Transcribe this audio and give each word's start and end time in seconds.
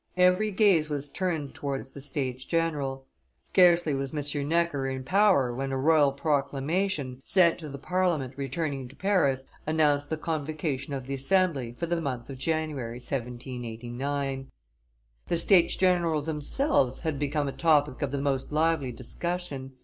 Every 0.17 0.49
gaze 0.49 0.89
was 0.89 1.07
turned 1.07 1.53
towards 1.53 1.91
the 1.91 2.01
States 2.01 2.43
general. 2.43 3.05
Scarcely 3.43 3.93
was 3.93 4.15
M. 4.15 4.49
Necker 4.49 4.89
in 4.89 5.03
power, 5.03 5.53
when 5.53 5.71
a 5.71 5.77
royal 5.77 6.11
proclamation, 6.11 7.21
sent 7.23 7.59
to 7.59 7.69
the 7.69 7.77
Parliament 7.77 8.33
returning 8.35 8.87
to 8.87 8.95
Paris, 8.95 9.43
announced 9.67 10.09
the 10.09 10.17
convocation 10.17 10.95
of 10.95 11.05
the 11.05 11.13
Assembly 11.13 11.71
for 11.71 11.85
the 11.85 12.01
month 12.01 12.31
of 12.31 12.39
January, 12.39 12.95
1789. 12.95 14.49
The 15.27 15.37
States 15.37 15.75
general 15.75 16.23
themselves 16.23 17.01
had 17.01 17.19
become 17.19 17.47
a 17.47 17.51
topic 17.51 18.01
of 18.01 18.09
the 18.09 18.17
most 18.17 18.51
lively 18.51 18.91
discussion. 18.91 19.73